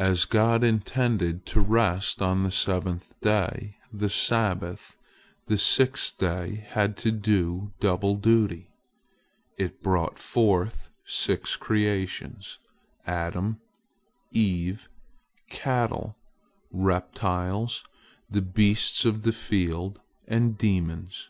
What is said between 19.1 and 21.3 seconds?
the field, and demons.